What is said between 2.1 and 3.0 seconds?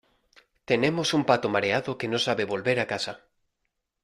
no sabe volver a